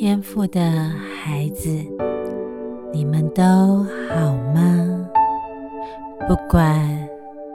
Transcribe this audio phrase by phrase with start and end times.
[0.00, 0.60] 天赋的
[1.24, 1.68] 孩子，
[2.92, 3.42] 你们都
[4.08, 5.04] 好吗？
[6.28, 6.88] 不管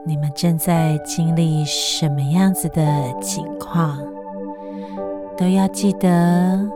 [0.06, 2.84] 你们正在经历什么样子的
[3.22, 3.98] 情况，
[5.38, 6.70] 都要记得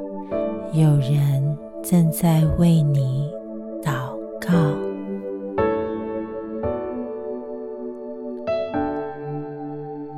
[0.72, 3.30] 有人正在为你
[3.84, 4.54] 祷告。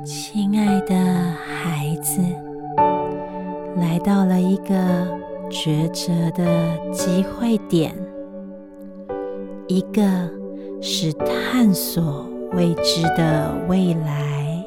[0.04, 2.22] 亲爱的孩子，
[3.76, 5.18] 来到了一个
[5.50, 6.46] 抉择的
[6.92, 7.92] 机会点，
[9.66, 10.02] 一个
[10.80, 14.64] 是探索未知的未来，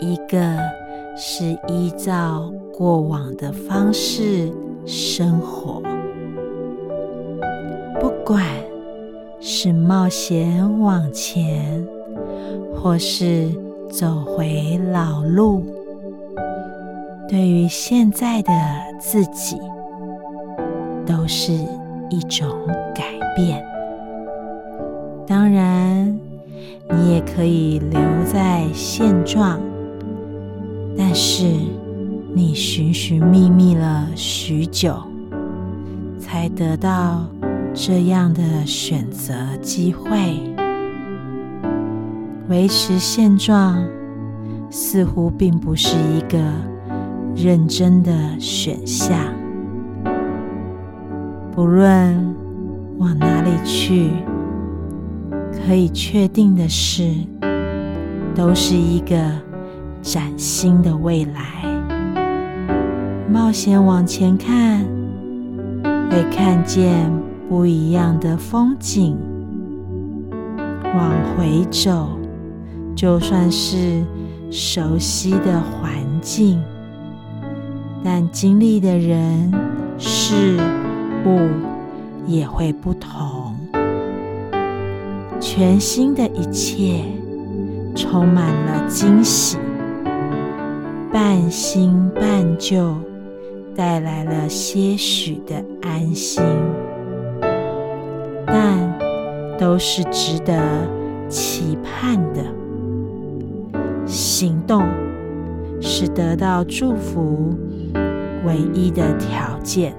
[0.00, 0.58] 一个
[1.16, 4.52] 是依照过往的方式
[4.84, 5.80] 生活。
[8.00, 8.44] 不管
[9.38, 11.86] 是冒险往前，
[12.74, 13.48] 或是
[13.88, 15.64] 走回老路，
[17.32, 18.52] 对于现在的
[19.00, 19.58] 自己，
[21.06, 21.50] 都是
[22.10, 22.46] 一种
[22.94, 23.64] 改变。
[25.26, 26.14] 当然，
[26.90, 27.98] 你也可以留
[28.30, 29.58] 在现状，
[30.94, 31.44] 但是
[32.34, 34.94] 你寻寻觅觅了许久，
[36.18, 37.24] 才得到
[37.72, 40.38] 这样的选择机会。
[42.50, 43.82] 维持现状
[44.70, 46.38] 似乎并不是一个
[47.34, 49.16] 认真的选项。
[51.54, 52.34] 不论
[52.98, 54.10] 往哪里去，
[55.52, 57.12] 可以确定的是，
[58.34, 59.16] 都是一个
[60.00, 61.40] 崭新的未来。
[63.30, 64.84] 冒险往前看，
[66.10, 67.10] 会看见
[67.48, 69.14] 不一样的风景；
[70.84, 72.08] 往回走。
[72.94, 74.02] 就算是
[74.50, 75.90] 熟悉的环
[76.20, 76.62] 境，
[78.04, 79.52] 但经历的人
[79.98, 80.58] 事
[81.24, 81.48] 物
[82.26, 83.56] 也会不同。
[85.40, 87.04] 全新的一切
[87.94, 89.58] 充满了惊喜，
[91.12, 92.94] 半新半旧，
[93.76, 96.42] 带来了些许的安心，
[98.46, 98.78] 但
[99.58, 100.60] 都是值得
[101.28, 102.42] 期盼的。
[104.06, 104.82] 行动
[105.80, 107.54] 是得到祝福
[108.44, 109.94] 唯一的条件。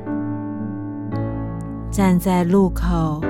[1.91, 3.21] 站在路口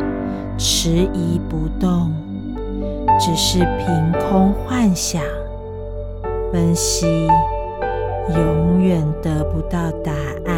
[0.58, 2.12] 迟疑不动，
[3.20, 5.22] 只是凭空幻想、
[6.52, 7.28] 分析，
[8.36, 10.12] 永远得不到答
[10.46, 10.58] 案，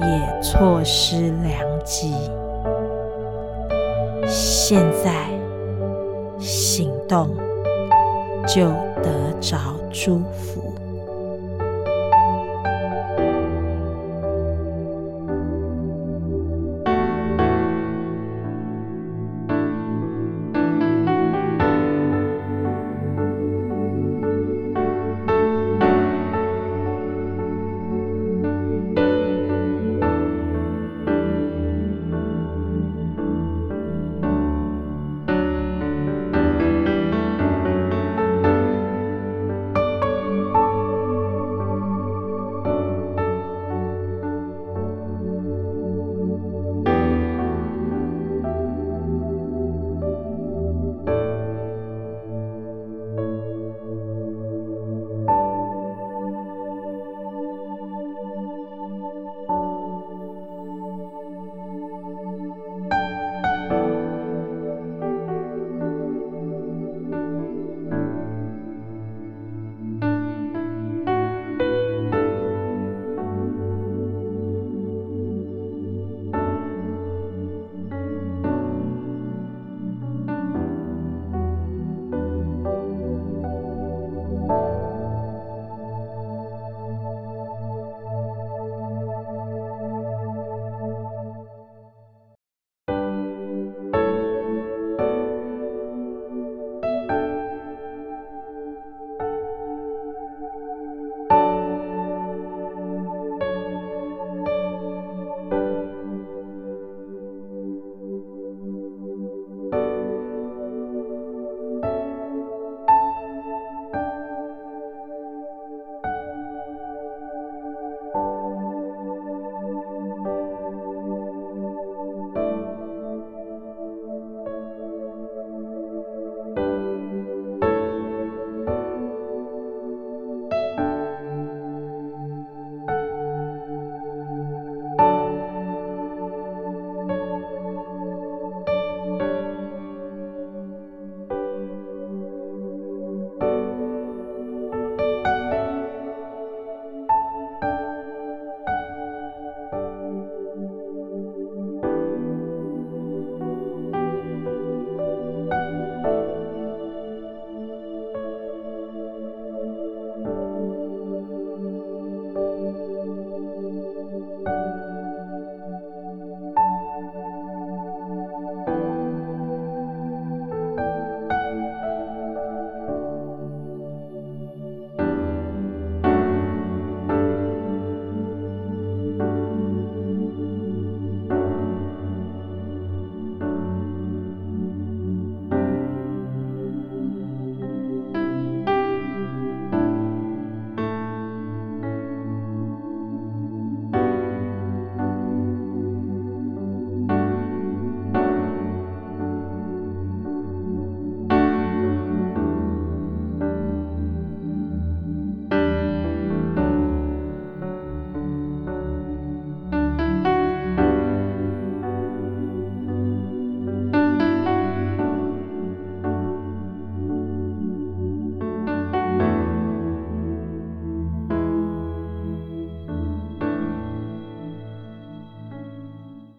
[0.00, 2.14] 也错失良机。
[4.26, 5.26] 现在
[6.38, 7.28] 行动。
[8.44, 9.56] 就得着
[9.92, 10.61] 祝福。